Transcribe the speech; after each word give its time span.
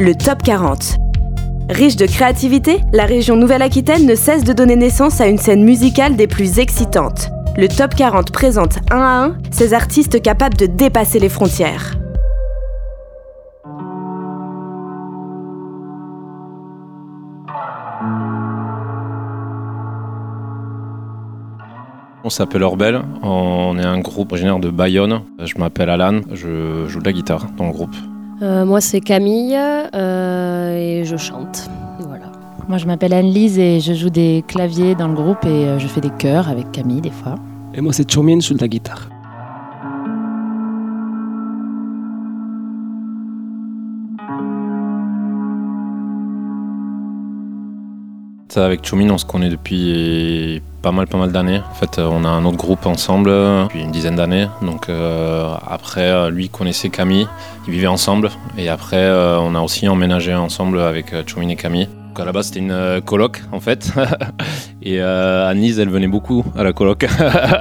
le 0.00 0.14
Top 0.14 0.42
40. 0.42 0.96
Riche 1.68 1.96
de 1.96 2.06
créativité, 2.06 2.80
la 2.94 3.04
région 3.04 3.36
Nouvelle-Aquitaine 3.36 4.06
ne 4.06 4.14
cesse 4.14 4.44
de 4.44 4.54
donner 4.54 4.74
naissance 4.74 5.20
à 5.20 5.26
une 5.26 5.36
scène 5.36 5.62
musicale 5.62 6.16
des 6.16 6.26
plus 6.26 6.58
excitantes. 6.58 7.28
Le 7.58 7.68
Top 7.68 7.94
40 7.94 8.32
présente 8.32 8.78
un 8.90 8.98
à 8.98 9.24
un 9.26 9.36
ces 9.50 9.74
artistes 9.74 10.22
capables 10.22 10.56
de 10.56 10.64
dépasser 10.64 11.18
les 11.18 11.28
frontières. 11.28 11.98
On 22.24 22.30
s'appelle 22.30 22.62
Orbel, 22.62 23.02
on 23.22 23.76
est 23.78 23.84
un 23.84 24.00
groupe 24.00 24.32
originaire 24.32 24.60
de 24.60 24.70
Bayonne. 24.70 25.20
Je 25.44 25.58
m'appelle 25.58 25.90
Alan, 25.90 26.22
je 26.32 26.86
joue 26.88 27.00
de 27.00 27.04
la 27.04 27.12
guitare 27.12 27.48
dans 27.58 27.66
le 27.66 27.72
groupe. 27.72 27.96
Euh, 28.42 28.64
moi 28.64 28.80
c'est 28.80 29.00
Camille 29.00 29.54
euh, 29.54 30.74
et 30.74 31.04
je 31.04 31.16
chante. 31.16 31.68
Voilà. 31.98 32.32
Moi 32.68 32.78
je 32.78 32.86
m'appelle 32.86 33.12
Anne-Lise 33.12 33.58
et 33.58 33.80
je 33.80 33.92
joue 33.92 34.08
des 34.08 34.42
claviers 34.48 34.94
dans 34.94 35.08
le 35.08 35.14
groupe 35.14 35.44
et 35.44 35.48
euh, 35.48 35.78
je 35.78 35.86
fais 35.86 36.00
des 36.00 36.10
chœurs 36.10 36.48
avec 36.48 36.72
Camille 36.72 37.02
des 37.02 37.10
fois. 37.10 37.34
Et 37.74 37.82
moi 37.82 37.92
c'est 37.92 38.10
Chomin, 38.10 38.40
je 38.40 38.48
joue 38.48 38.54
de 38.54 38.60
la 38.60 38.68
guitare. 38.68 39.08
Avec 48.56 48.84
Chomin, 48.84 49.08
on 49.10 49.18
se 49.18 49.24
connaît 49.24 49.48
depuis 49.48 50.60
pas 50.82 50.92
mal, 50.92 51.06
pas 51.06 51.18
mal 51.18 51.32
d'années. 51.32 51.60
En 51.70 51.74
fait, 51.74 51.98
on 51.98 52.24
a 52.24 52.28
un 52.28 52.44
autre 52.44 52.56
groupe 52.56 52.86
ensemble 52.86 53.30
depuis 53.30 53.82
une 53.82 53.90
dizaine 53.90 54.16
d'années. 54.16 54.46
Donc 54.62 54.88
euh, 54.88 55.52
après, 55.66 56.30
lui 56.30 56.48
connaissait 56.48 56.88
Camille, 56.88 57.26
ils 57.66 57.72
vivaient 57.72 57.86
ensemble. 57.86 58.30
Et 58.56 58.68
après, 58.68 58.96
euh, 58.96 59.38
on 59.38 59.54
a 59.54 59.60
aussi 59.60 59.88
emménagé 59.88 60.34
ensemble 60.34 60.80
avec 60.80 61.12
euh, 61.12 61.22
Chomin 61.26 61.48
et 61.48 61.56
Camille. 61.56 61.88
Donc 62.08 62.20
à 62.20 62.24
la 62.24 62.32
base, 62.32 62.46
c'était 62.46 62.60
une 62.60 63.00
coloc 63.04 63.42
en 63.52 63.60
fait. 63.60 63.92
et 64.82 65.00
Anise, 65.00 65.78
elle 65.78 65.90
venait 65.90 66.08
beaucoup 66.08 66.44
à 66.56 66.64
la 66.64 66.72
coloc. 66.72 67.06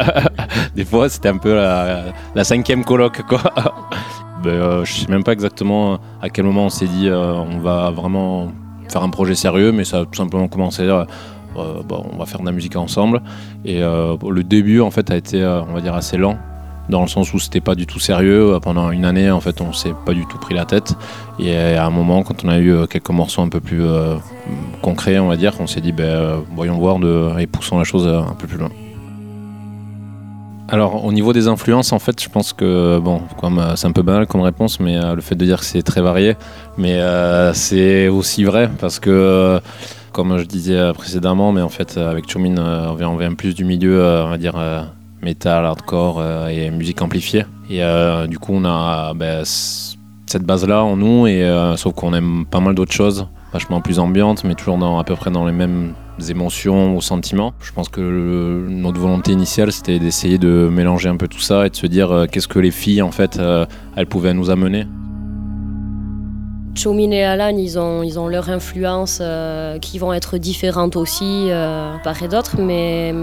Des 0.76 0.86
fois, 0.86 1.10
c'était 1.10 1.30
un 1.30 1.38
peu 1.38 1.54
la, 1.54 2.06
la 2.34 2.44
cinquième 2.44 2.84
coloc, 2.84 3.22
quoi. 3.28 3.42
ben, 4.44 4.84
je 4.84 4.92
sais 4.92 5.08
même 5.08 5.24
pas 5.24 5.34
exactement 5.34 6.00
à 6.22 6.30
quel 6.30 6.46
moment 6.46 6.66
on 6.66 6.70
s'est 6.70 6.88
dit 6.88 7.10
on 7.12 7.60
va 7.60 7.92
vraiment 7.92 8.52
faire 8.88 9.04
un 9.04 9.10
projet 9.12 9.36
sérieux, 9.36 9.72
mais 9.72 9.84
ça 9.84 10.00
a 10.00 10.06
tout 10.06 10.16
simplement 10.16 10.48
commencé. 10.48 10.90
Euh, 11.58 11.82
on 11.90 12.18
va 12.18 12.26
faire 12.26 12.40
de 12.42 12.46
la 12.46 12.52
musique 12.52 12.76
ensemble. 12.76 13.22
Et 13.66 13.82
euh, 13.82 14.16
le 14.30 14.44
début, 14.44 14.82
en 14.82 14.92
fait, 14.92 15.12
a 15.12 15.16
été, 15.16 15.42
euh, 15.42 15.62
on 15.64 15.74
va 15.74 15.82
dire, 15.82 15.96
assez 15.96 16.18
lent 16.18 16.38
dans 16.90 17.02
le 17.02 17.08
sens 17.08 17.34
où 17.34 17.40
c'était 17.40 17.62
pas 17.62 17.76
du 17.76 17.86
tout 17.86 18.00
sérieux. 18.00 18.58
Pendant 18.62 18.90
une 18.92 19.06
année, 19.06 19.30
en 19.30 19.40
fait, 19.40 19.62
on 19.62 19.74
s'est 19.74 19.94
pas 20.06 20.14
du 20.14 20.26
tout 20.26 20.40
pris 20.40 20.56
la 20.56 20.66
tête. 20.66 20.96
Et 21.40 21.56
à 21.56 21.86
un 21.86 21.92
moment, 21.92 22.24
quand 22.24 22.44
on 22.44 22.50
a 22.50 22.60
eu 22.60 22.88
quelques 22.88 23.12
morceaux 23.12 23.44
un 23.44 23.50
peu 23.50 23.60
plus 23.60 23.84
concrets, 24.82 25.20
on 25.20 25.28
va 25.28 25.38
dire, 25.38 25.54
on 25.60 25.68
s'est 25.68 25.82
dit, 25.82 25.92
ben, 25.92 26.42
voyons 26.56 26.80
voir 26.80 26.98
et 27.38 27.46
poussons 27.46 27.78
la 27.78 27.84
chose 27.84 28.08
un 28.08 28.34
peu 28.34 28.48
plus 28.48 28.58
loin. 28.58 28.70
Alors 30.68 31.06
au 31.06 31.12
niveau 31.14 31.32
des 31.32 31.48
influences, 31.48 31.94
en 31.94 32.00
fait, 32.00 32.20
je 32.24 32.30
pense 32.30 32.54
que 32.54 32.98
bon, 32.98 33.22
c'est 33.76 33.86
un 33.86 33.92
peu 33.92 34.02
banal 34.02 34.26
comme 34.26 34.42
réponse, 34.42 34.80
mais 34.80 34.98
le 35.14 35.22
fait 35.22 35.36
de 35.36 35.46
dire 35.46 35.60
que 35.60 35.66
c'est 35.66 35.84
très 35.84 36.02
varié, 36.02 36.38
mais 36.80 37.00
c'est 37.54 38.08
aussi 38.08 38.46
vrai 38.46 38.68
parce 38.82 39.00
que 39.00 39.62
comme 40.20 40.38
je 40.38 40.44
disais 40.44 40.92
précédemment, 40.94 41.54
mais 41.54 41.62
en 41.62 41.70
fait 41.70 41.96
avec 41.96 42.30
Chumin, 42.30 42.58
on 42.58 43.16
vient 43.16 43.34
plus 43.36 43.56
du 43.56 43.64
milieu, 43.64 44.04
on 44.26 44.30
va 44.30 44.38
dire 44.38 44.56
metal, 45.22 45.64
hardcore 45.64 46.22
et 46.50 46.70
musique 46.72 47.02
amplifiée, 47.02 47.46
et 47.70 47.82
du 48.28 48.38
coup 48.38 48.52
on 48.54 48.66
a 48.66 49.14
ben, 49.14 49.44
cette 49.46 50.44
base-là 50.44 50.84
en 50.84 50.98
nous, 50.98 51.26
et 51.26 51.50
sauf 51.78 51.94
qu'on 51.94 52.14
aime 52.14 52.46
pas 52.46 52.60
mal 52.60 52.76
d'autres 52.76 52.92
choses, 52.92 53.28
vachement 53.54 53.80
plus 53.80 54.00
ambiantes, 54.00 54.44
mais 54.44 54.56
toujours 54.56 54.78
dans, 54.78 55.00
à 55.00 55.06
peu 55.06 55.16
près 55.16 55.32
dans 55.32 55.46
les 55.46 55.54
mêmes 55.54 55.94
émotions 56.28 56.98
ou 56.98 57.02
sentiments. 57.02 57.54
Je 57.62 57.72
pense 57.72 57.88
que 57.88 58.68
notre 58.68 59.00
volonté 59.00 59.32
initiale, 59.32 59.72
c'était 59.72 60.00
d'essayer 60.00 60.38
de 60.38 60.70
mélanger 60.70 61.08
un 61.08 61.16
peu 61.16 61.30
tout 61.30 61.40
ça 61.40 61.66
et 61.66 61.70
de 61.70 61.76
se 61.78 61.88
dire 61.88 62.12
euh, 62.12 62.26
qu'est-ce 62.26 62.50
que 62.50 62.60
les 62.60 62.72
filles, 62.72 63.02
en 63.02 63.12
fait, 63.12 63.40
euh, 63.40 63.66
elles 63.96 64.08
pouvaient 64.08 64.34
nous 64.34 64.50
amener. 64.50 64.86
Chomin 66.76 67.12
et 67.12 67.24
Alan, 67.24 67.58
ils 67.58 67.78
ont, 67.78 68.04
ils 68.04 68.20
ont 68.20 68.28
leur 68.28 68.50
influence 68.50 69.20
euh, 69.22 69.80
qui 69.80 70.00
vont 70.00 70.14
être 70.14 70.38
différentes 70.38 70.96
aussi 70.96 71.50
par 72.04 72.22
et 72.24 72.28
d'autres, 72.28 72.58
mais, 72.60 73.14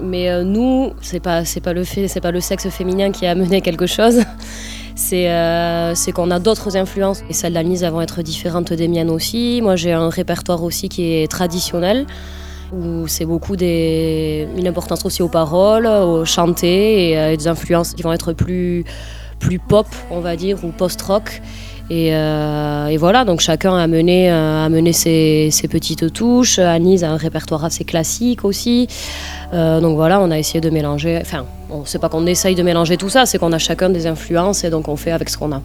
mais 0.00 0.44
nous, 0.44 0.92
c'est 1.00 1.20
pas, 1.20 1.44
c'est 1.44 1.60
pas 1.60 1.72
le 1.72 1.84
fait, 1.84 2.06
c'est 2.06 2.20
pas 2.20 2.30
le 2.30 2.40
sexe 2.40 2.68
féminin 2.68 3.10
qui 3.10 3.26
a 3.26 3.30
amené 3.32 3.60
quelque 3.60 3.86
chose. 3.86 4.20
Euh, 5.12 5.92
c'est 5.94 6.12
qu'on 6.12 6.30
a 6.30 6.38
d'autres 6.38 6.76
influences. 6.76 7.22
Et 7.28 7.32
celles 7.32 7.54
d'Anise 7.54 7.84
vont 7.84 8.00
être 8.00 8.22
différentes 8.22 8.72
des 8.72 8.88
miennes 8.88 9.10
aussi. 9.10 9.60
Moi, 9.62 9.76
j'ai 9.76 9.92
un 9.92 10.08
répertoire 10.08 10.62
aussi 10.62 10.88
qui 10.88 11.12
est 11.12 11.30
traditionnel, 11.30 12.06
où 12.72 13.06
c'est 13.06 13.24
beaucoup 13.24 13.56
des, 13.56 14.48
une 14.56 14.68
importance 14.68 15.04
aussi 15.04 15.22
aux 15.22 15.28
paroles, 15.28 15.86
au 15.86 16.24
chanter, 16.24 17.10
et 17.10 17.18
euh, 17.18 17.36
des 17.36 17.48
influences 17.48 17.94
qui 17.94 18.02
vont 18.02 18.12
être 18.12 18.32
plus, 18.32 18.84
plus 19.38 19.58
pop, 19.58 19.86
on 20.10 20.20
va 20.20 20.36
dire, 20.36 20.64
ou 20.64 20.68
post-rock. 20.68 21.40
Euh, 21.90 22.86
et, 22.86 22.96
voilà, 22.96 23.24
donc 23.24 23.40
chacun 23.40 23.76
a 23.76 23.86
mené, 23.86 24.30
a 24.30 24.68
mené 24.68 24.92
ses, 24.92 25.50
petites 25.70 26.12
touches. 26.12 26.58
Anise 26.58 27.04
a 27.04 27.10
un 27.10 27.16
répertoire 27.16 27.64
assez 27.64 27.84
classique 27.84 28.44
aussi. 28.44 28.86
Euh, 29.52 29.80
donc 29.80 29.96
voilà, 29.96 30.20
on 30.20 30.30
a 30.30 30.38
essayé 30.38 30.60
de 30.60 30.70
mélanger. 30.70 31.18
Enfin, 31.20 31.44
on 31.68 31.84
sait 31.84 31.98
pas 31.98 32.08
qu'on 32.08 32.26
essaye 32.26 32.54
de 32.54 32.62
mélanger 32.62 32.96
tout 32.96 33.08
ça, 33.08 33.26
c'est 33.26 33.38
qu'on 33.38 33.52
a 33.52 33.58
chacun 33.58 33.90
des 33.90 34.06
influences 34.06 34.64
et 34.64 34.70
donc 34.70 34.88
on 34.88 34.96
fait 34.96 35.10
avec 35.10 35.28
ce 35.28 35.38
qu'on 35.38 35.52
a. 35.52 35.62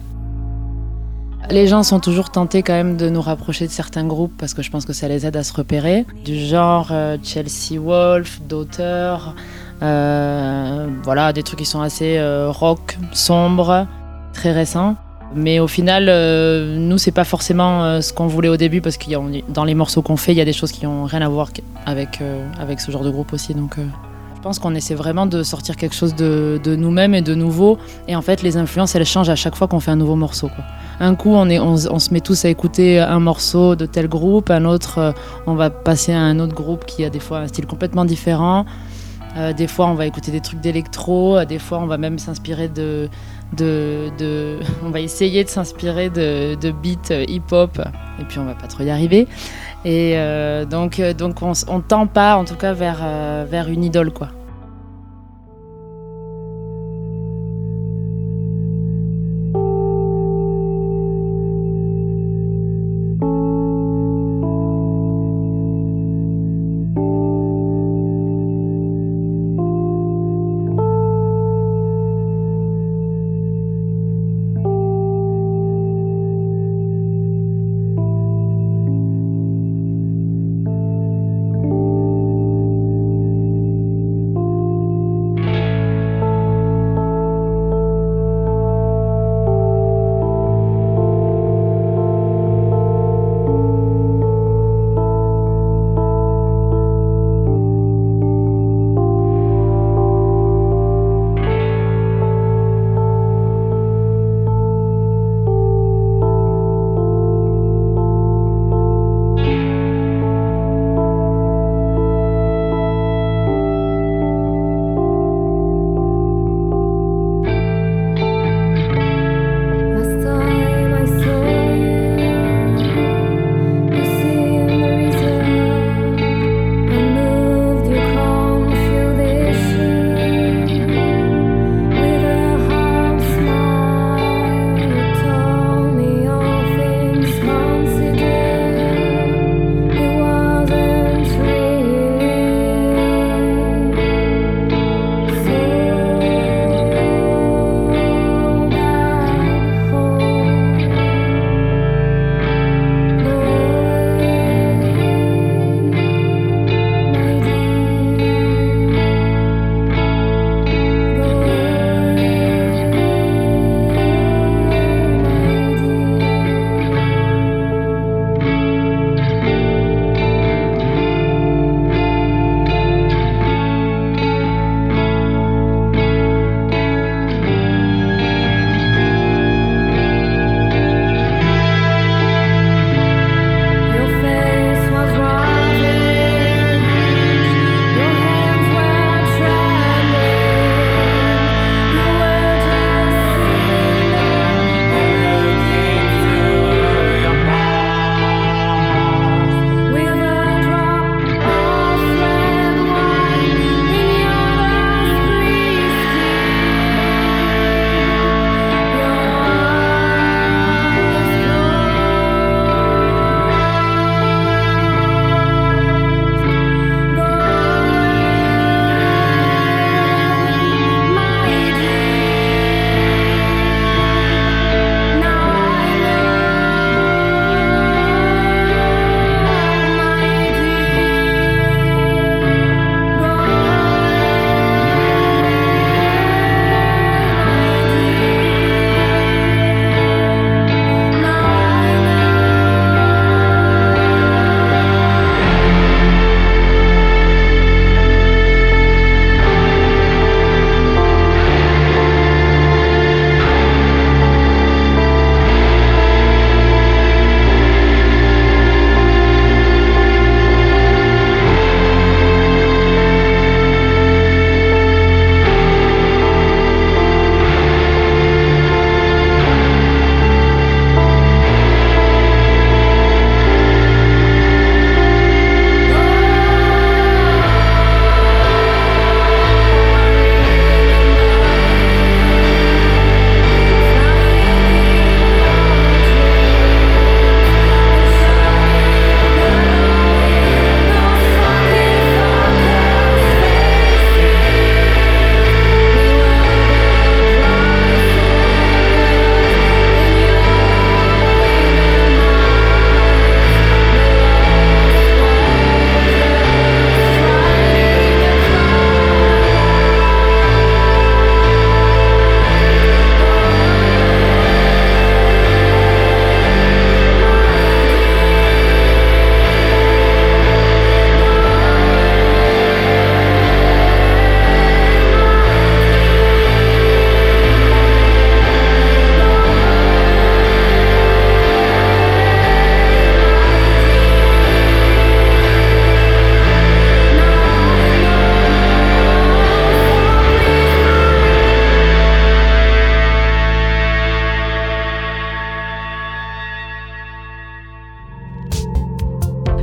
Les 1.48 1.68
gens 1.68 1.84
sont 1.84 2.00
toujours 2.00 2.30
tentés 2.30 2.64
quand 2.64 2.72
même 2.72 2.96
de 2.96 3.08
nous 3.08 3.20
rapprocher 3.20 3.68
de 3.68 3.72
certains 3.72 4.04
groupes 4.04 4.32
parce 4.36 4.52
que 4.52 4.62
je 4.62 4.70
pense 4.70 4.84
que 4.84 4.92
ça 4.92 5.06
les 5.06 5.26
aide 5.26 5.36
à 5.36 5.44
se 5.44 5.52
repérer. 5.52 6.04
Du 6.24 6.36
genre 6.36 6.88
euh, 6.90 7.18
Chelsea 7.22 7.80
Wolf, 7.80 8.40
d'auteurs, 8.48 9.36
voilà, 9.80 11.32
des 11.32 11.44
trucs 11.44 11.60
qui 11.60 11.66
sont 11.66 11.82
assez 11.82 12.18
rock, 12.48 12.98
sombres, 13.12 13.86
très 14.32 14.50
récents. 14.50 14.96
Mais 15.34 15.58
au 15.58 15.66
final, 15.66 16.06
euh, 16.08 16.76
nous, 16.78 16.98
c'est 16.98 17.10
pas 17.10 17.24
forcément 17.24 17.84
euh, 17.84 18.00
ce 18.00 18.12
qu'on 18.12 18.26
voulait 18.26 18.48
au 18.48 18.56
début 18.56 18.80
parce 18.80 18.96
que 18.96 19.06
dans 19.48 19.64
les 19.64 19.74
morceaux 19.74 20.02
qu'on 20.02 20.16
fait, 20.16 20.32
il 20.32 20.38
y 20.38 20.40
a 20.40 20.44
des 20.44 20.52
choses 20.52 20.72
qui 20.72 20.86
ont 20.86 21.04
rien 21.04 21.22
à 21.22 21.28
voir 21.28 21.50
avec, 21.84 22.20
euh, 22.20 22.46
avec 22.58 22.80
ce 22.80 22.90
genre 22.90 23.02
de 23.02 23.10
groupe 23.10 23.32
aussi. 23.32 23.54
Donc, 23.54 23.76
je 23.76 24.40
pense 24.40 24.58
qu'on 24.58 24.74
essaie 24.74 24.94
vraiment 24.94 25.26
de 25.26 25.42
sortir 25.42 25.76
quelque 25.76 25.94
chose 25.94 26.14
de, 26.14 26.60
nous-mêmes 26.64 27.14
et 27.14 27.22
de 27.22 27.34
nouveau. 27.34 27.78
Et 28.06 28.14
en 28.14 28.22
fait, 28.22 28.42
les 28.42 28.56
influences, 28.56 28.94
elles 28.94 29.04
changent 29.04 29.28
à 29.28 29.36
chaque 29.36 29.56
fois 29.56 29.66
qu'on 29.66 29.80
fait 29.80 29.90
un 29.90 29.96
nouveau 29.96 30.16
morceau. 30.16 30.48
Un 31.00 31.14
coup, 31.16 31.34
on, 31.34 31.76
se 31.76 32.14
met 32.14 32.20
tous 32.20 32.44
à 32.44 32.48
écouter 32.48 33.00
un 33.00 33.18
morceau 33.18 33.74
de 33.74 33.84
tel 33.84 34.08
groupe, 34.08 34.50
un 34.50 34.64
autre, 34.64 35.14
on 35.46 35.54
va 35.54 35.70
passer 35.70 36.12
à 36.12 36.20
un 36.20 36.38
autre 36.38 36.54
groupe 36.54 36.86
qui 36.86 37.04
a 37.04 37.10
des 37.10 37.20
fois 37.20 37.40
un 37.40 37.48
style 37.48 37.66
complètement 37.66 38.04
différent. 38.04 38.64
Des 39.56 39.66
fois, 39.66 39.86
on 39.86 39.94
va 39.94 40.06
écouter 40.06 40.32
des 40.32 40.40
trucs 40.40 40.60
d'électro, 40.60 41.44
des 41.44 41.58
fois, 41.58 41.78
on 41.78 41.86
va 41.86 41.98
même 41.98 42.18
s'inspirer 42.18 42.68
de 42.68 43.08
on 44.82 44.90
va 44.90 45.00
essayer 45.00 45.44
de 45.44 45.48
s'inspirer 45.48 46.10
de, 46.10 46.70
beats 46.70 47.24
hip-hop, 47.28 47.80
et 48.18 48.24
puis 48.24 48.38
on 48.38 48.44
va 48.44 48.54
pas 48.54 48.66
trop 48.66 48.82
y 48.82 48.90
arriver. 48.90 49.26
Et 49.84 50.14
euh, 50.16 50.64
donc, 50.64 50.98
euh, 50.98 51.14
on, 51.40 51.52
on 51.68 51.80
tend 51.80 52.06
pas, 52.06 52.36
en 52.36 52.44
tout 52.44 52.56
cas, 52.56 52.72
vers, 52.72 53.00
euh, 53.02 53.44
vers 53.48 53.68
une 53.68 53.84
idole, 53.84 54.10
quoi. 54.10 54.28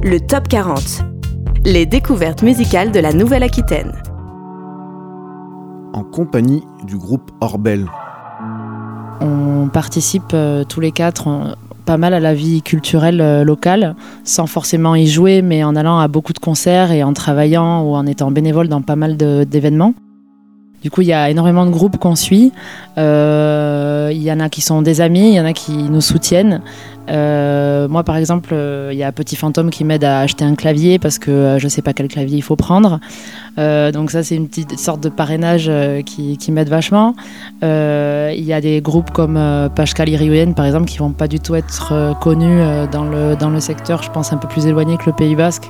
Le 0.06 0.20
Top 0.20 0.50
40. 0.50 1.02
Les 1.64 1.86
découvertes 1.86 2.44
musicales 2.44 2.92
de 2.92 3.00
la 3.00 3.14
Nouvelle-Aquitaine. 3.14 3.94
En 5.94 6.04
compagnie 6.04 6.62
du 6.84 6.98
groupe 6.98 7.32
Orbel. 7.40 7.86
On 9.22 9.70
participe 9.70 10.34
euh, 10.34 10.66
tous 10.66 10.82
les 10.82 10.92
quatre 10.92 11.56
pas 11.86 11.96
mal 11.96 12.14
à 12.14 12.20
la 12.20 12.34
vie 12.34 12.62
culturelle 12.62 13.22
euh, 13.22 13.46
locale, 13.46 13.96
sans 14.26 14.46
forcément 14.46 14.94
y 14.94 15.08
jouer, 15.08 15.42
mais 15.42 15.64
en 15.64 15.74
allant 15.74 16.00
à 16.00 16.10
beaucoup 16.10 16.34
de 16.34 16.40
concerts 16.40 16.92
et 16.92 17.02
en 17.02 17.14
travaillant 17.14 17.84
ou 17.84 17.96
en 17.96 18.06
étant 18.06 18.30
bénévole 18.30 18.68
dans 18.68 18.82
pas 18.82 18.98
mal 18.98 19.16
d'événements. 19.16 19.94
Du 20.84 20.92
coup, 20.92 21.02
il 21.02 21.08
y 21.08 21.14
a 21.14 21.30
énormément 21.30 21.66
de 21.66 21.72
groupes 21.72 21.98
qu'on 21.98 22.16
suit. 22.16 22.52
Euh, 22.98 24.10
il 24.12 24.22
y 24.22 24.32
en 24.32 24.42
a 24.42 24.50
qui 24.50 24.60
sont 24.60 24.82
des 24.82 25.00
amis, 25.00 25.30
il 25.30 25.34
y 25.34 25.40
en 25.40 25.46
a 25.46 25.54
qui 25.54 25.72
nous 25.72 26.02
soutiennent. 26.02 26.62
Euh, 27.10 27.88
moi, 27.88 28.04
par 28.04 28.18
exemple, 28.18 28.50
euh, 28.54 28.90
il 28.92 28.98
y 28.98 29.04
a 29.04 29.12
Petit 29.14 29.38
Fantôme 29.38 29.70
qui 29.70 29.86
m'aide 29.86 30.04
à 30.04 30.20
acheter 30.20 30.44
un 30.44 30.56
clavier 30.56 31.00
parce 31.00 31.20
que 31.20 31.56
je 31.58 31.64
ne 31.64 31.70
sais 31.70 31.82
pas 31.82 31.94
quel 31.94 32.10
clavier 32.10 32.38
il 32.38 32.42
faut 32.42 32.58
prendre. 32.58 33.00
donc 33.58 34.12
ça, 34.12 34.24
c'est 34.24 34.36
une 34.36 34.50
petite 34.50 34.78
sorte 34.78 35.02
de 35.02 35.10
parrainage 35.10 35.72
qui, 36.06 36.52
m'aide 36.52 36.70
vachement. 36.70 37.16
Il 37.62 38.44
y 38.44 38.54
a 38.54 38.60
des 38.60 38.82
groupes 38.82 39.12
comme 39.12 39.40
Pascal 39.76 40.10
Irioyen, 40.10 40.52
par 40.52 40.66
exemple, 40.66 40.86
qui 40.86 40.98
vont 40.98 41.12
pas 41.12 41.30
du 41.30 41.40
tout 41.40 41.56
être 41.56 42.14
connus 42.20 42.60
dans, 42.92 43.06
le, 43.06 43.38
dans 43.38 43.50
le 43.50 43.62
secteur, 43.62 44.04
je 44.04 44.12
pense, 44.12 44.34
un 44.34 44.38
peu 44.38 44.50
plus 44.50 44.68
éloigné 44.68 44.98
que 44.98 45.06
le 45.06 45.14
Pays 45.14 45.36
Basque 45.36 45.70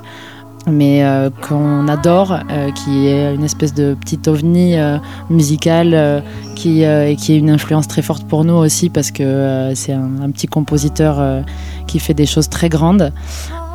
mais 0.68 1.04
euh, 1.04 1.30
qu'on 1.30 1.88
adore, 1.88 2.40
euh, 2.50 2.72
qui 2.72 3.08
est 3.08 3.36
une 3.36 3.44
espèce 3.44 3.74
de 3.74 3.96
petit 3.96 4.20
ovni 4.28 4.78
euh, 4.78 4.98
musical 5.30 6.24
qui, 6.56 6.84
qui 7.18 7.34
est 7.34 7.38
une 7.38 7.50
influence 7.50 7.88
très 7.88 8.02
forte 8.02 8.28
pour 8.28 8.46
nous 8.46 8.54
aussi 8.54 8.90
parce 8.90 9.12
que 9.12 9.72
c'est 9.76 9.94
un, 9.94 10.32
petit 10.32 10.48
compositeur 10.48 11.44
qui 11.88 12.00
fait 12.00 12.14
des 12.14 12.26
choses 12.26 12.50
très 12.50 12.70
grandes. 12.70 13.12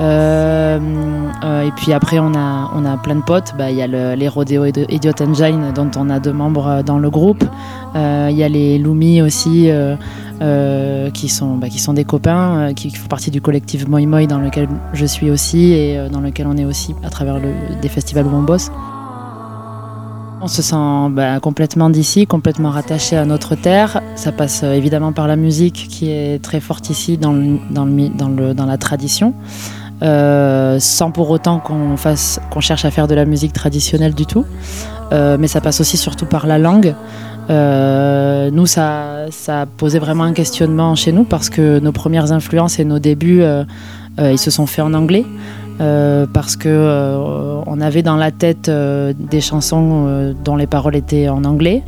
Et 0.01 1.71
puis 1.77 1.93
après, 1.93 2.19
on 2.19 2.35
a, 2.35 2.71
on 2.75 2.85
a 2.85 2.97
plein 2.97 3.17
de 3.17 3.23
potes. 3.23 3.55
Bah, 3.59 3.71
il 3.71 3.77
y 3.77 3.83
a 3.83 3.87
les 4.17 4.29
Rodeo 4.29 4.65
Idiot 4.65 5.13
Engine 5.21 5.73
dont 5.75 5.91
on 5.97 6.09
a 6.11 6.21
deux 6.21 6.33
membres 6.33 6.83
dans 6.85 6.99
le 6.99 7.11
groupe. 7.11 7.45
Il 7.95 8.37
y 8.37 8.43
a 8.43 8.49
les 8.49 8.79
Lumi 8.79 9.23
aussi. 9.23 9.71
Euh, 10.41 11.11
qui, 11.11 11.29
sont, 11.29 11.57
bah, 11.57 11.69
qui 11.69 11.81
sont 11.81 11.95
des 11.95 12.05
copains, 12.05 12.69
euh, 12.69 12.73
qui, 12.73 12.91
font 12.91 13.09
partie 13.09 13.33
du 13.33 13.41
collectif 13.41 13.89
Moi 13.89 14.07
Moi 14.07 14.27
dans 14.27 14.39
lequel 14.39 14.69
je 14.93 15.05
suis 15.05 15.33
aussi 15.33 15.73
et 15.73 15.99
euh, 15.99 16.09
dans 16.09 16.21
lequel 16.21 16.47
on 16.47 16.57
est 16.57 16.65
aussi 16.65 16.95
à 17.03 17.11
travers 17.11 17.41
des 17.83 17.89
festivals 17.89 18.25
où 18.25 18.37
on 18.37 18.43
bosse. 18.43 18.71
On 20.41 20.47
se 20.47 20.63
sent 20.63 21.11
bah, 21.11 21.41
complètement 21.41 21.91
d'ici, 21.91 22.29
complètement 22.29 22.71
rattaché 22.71 23.17
à 23.17 23.25
notre 23.25 23.57
terre. 23.57 24.01
Ça 24.15 24.31
passe 24.31 24.63
évidemment 24.63 25.11
par 25.11 25.27
la 25.27 25.35
musique 25.35 25.89
qui 25.91 26.09
est 26.09 26.41
très 26.41 26.61
forte 26.61 26.89
ici 26.89 27.19
dans, 27.19 27.33
le, 27.33 27.59
dans, 27.71 27.85
le, 27.85 28.55
dans 28.55 28.67
la 28.67 28.79
tradition. 28.79 29.35
Sans 30.01 31.11
pour 31.11 31.31
autant 31.31 31.59
qu'on 31.59 31.97
fasse, 31.97 32.41
qu'on 32.51 32.61
cherche 32.61 32.85
à 32.85 32.91
faire 32.91 33.09
de 33.09 33.15
la 33.15 33.25
musique 33.25 33.53
traditionnelle 33.53 34.15
du 34.15 34.27
tout. 34.27 34.45
mais 35.13 35.49
ça 35.49 35.61
passe 35.61 35.81
aussi 35.81 35.97
surtout 35.97 36.27
par 36.27 36.47
la 36.47 36.59
langue. 36.59 36.95
Euh, 37.51 38.51
nous, 38.51 38.67
ça, 38.67 39.27
ça 39.31 39.67
posait 39.77 39.99
vraiment 39.99 40.25
un 40.25 40.33
questionnement 40.33 40.95
chez 40.95 41.13
nous 41.13 41.25
parce 41.25 41.49
que 41.49 41.79
nos 41.79 41.93
premières 41.93 42.33
influences 42.33 42.79
et 42.79 42.85
nos 42.85 42.99
débuts, 42.99 43.43
euh, 43.43 43.65
euh, 44.21 44.33
ils 44.33 44.39
se 44.39 44.51
sont 44.51 44.67
faits 44.67 44.85
en 44.85 44.95
anglais. 44.95 45.25
parce 46.33 46.57
que 46.57 47.63
on 47.67 47.81
avait 47.81 48.03
dans 48.03 48.17
la 48.17 48.33
tête 48.33 48.69
des 48.69 49.41
chansons 49.41 50.35
dont 50.45 50.57
les 50.57 50.67
paroles 50.67 50.97
étaient 50.97 51.29
en 51.29 51.45
anglais. 51.45 51.85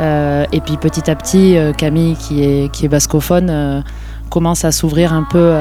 et 0.00 0.60
puis 0.60 0.76
petit 0.76 1.08
à 1.08 1.14
petit, 1.14 1.56
Camille, 1.76 2.16
qui 2.16 2.42
est, 2.42 2.72
qui 2.72 2.86
est 2.86 2.88
bascophone, 2.88 3.84
commence 4.28 4.64
à 4.64 4.72
s'ouvrir 4.72 5.12
un 5.12 5.22
peu 5.22 5.52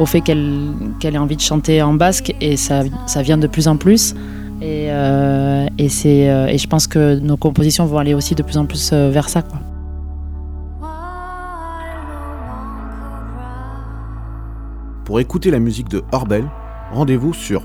au 0.00 0.06
fait 0.06 0.22
qu'elle 0.22 0.72
qu'elle 0.98 1.14
ait 1.14 1.18
envie 1.18 1.36
de 1.36 1.42
chanter 1.42 1.82
en 1.82 1.92
basque 1.92 2.34
et 2.40 2.56
ça, 2.56 2.82
ça 3.06 3.22
vient 3.22 3.38
de 3.38 3.46
plus 3.46 3.68
en 3.68 3.76
plus. 3.76 4.16
Et, 4.62 4.88
euh, 4.90 5.66
et, 5.78 5.88
euh, 6.04 6.48
et, 6.48 6.58
je 6.58 6.66
pense 6.66 6.86
que 6.86 7.18
nos 7.18 7.38
compositions 7.38 7.86
vont 7.86 7.96
aller 7.98 8.12
aussi 8.14 8.34
de 8.34 8.42
plus 8.42 8.58
en 8.58 8.66
plus 8.66 8.90
euh, 8.92 9.08
vers 9.10 9.30
ça. 9.30 9.42
Quoi. 9.42 9.58
Pour 15.04 15.20
écouter 15.20 15.50
la 15.50 15.60
musique 15.60 15.88
de 15.88 16.02
Orbel, 16.12 16.44
rendez-vous 16.92 17.34
sur 17.34 17.62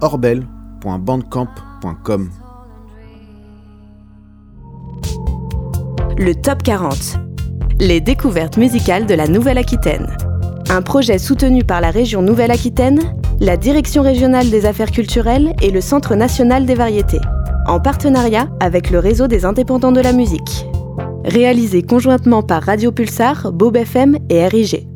orbel.bandcamp.com. 0.00 2.30
Le 6.18 6.34
Top 6.34 6.62
40. 6.62 7.18
Les 7.80 8.00
découvertes 8.00 8.56
musicales 8.56 9.04
de 9.06 9.14
la 9.14 9.28
Nouvelle-Aquitaine. 9.28 10.16
Un 10.68 10.82
projet 10.82 11.18
soutenu 11.18 11.64
par 11.64 11.80
la 11.80 11.90
région 11.90 12.22
Nouvelle-Aquitaine 12.22 13.00
la 13.40 13.56
Direction 13.56 14.02
régionale 14.02 14.48
des 14.50 14.66
affaires 14.66 14.90
culturelles 14.90 15.54
et 15.60 15.70
le 15.70 15.80
Centre 15.80 16.14
national 16.14 16.64
des 16.64 16.74
variétés, 16.74 17.20
en 17.66 17.80
partenariat 17.80 18.48
avec 18.60 18.90
le 18.90 18.98
réseau 18.98 19.26
des 19.26 19.44
indépendants 19.44 19.92
de 19.92 20.00
la 20.00 20.12
musique. 20.12 20.66
Réalisé 21.24 21.82
conjointement 21.82 22.42
par 22.42 22.62
Radio 22.62 22.92
Pulsar, 22.92 23.52
Bob 23.52 23.76
FM 23.76 24.18
et 24.30 24.46
RIG. 24.46 24.86